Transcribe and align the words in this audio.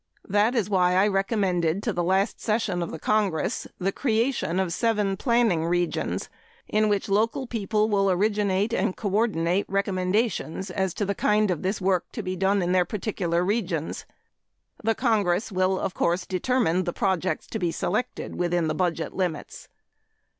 That 0.27 0.55
is 0.55 0.67
why 0.67 0.95
I 0.95 1.07
recommended 1.07 1.83
to 1.83 1.93
the 1.93 2.03
last 2.03 2.41
session 2.41 2.81
of 2.81 2.89
the 2.89 2.97
Congress 2.97 3.67
the 3.77 3.91
creation 3.91 4.59
of 4.59 4.73
seven 4.73 5.15
planning 5.15 5.63
regions, 5.63 6.27
in 6.67 6.89
which 6.89 7.07
local 7.07 7.45
people 7.45 7.87
will 7.87 8.09
originate 8.09 8.73
and 8.73 8.97
coordinate 8.97 9.67
recommendations 9.69 10.71
as 10.71 10.95
to 10.95 11.05
the 11.05 11.13
kind 11.13 11.51
of 11.51 11.61
this 11.61 11.79
work 11.79 12.05
of 12.05 12.05
this 12.05 12.05
kind 12.05 12.13
to 12.15 12.23
be 12.23 12.35
done 12.35 12.61
in 12.63 12.71
their 12.71 12.83
particular 12.83 13.45
regions. 13.45 14.07
The 14.83 14.95
Congress 14.95 15.51
will, 15.51 15.79
of 15.79 15.93
course, 15.93 16.25
determine 16.25 16.85
the 16.85 16.93
projects 16.93 17.45
to 17.49 17.59
be 17.59 17.71
selected 17.71 18.33
within 18.33 18.67
the 18.67 18.73
budget 18.73 19.13
limits. 19.13 19.67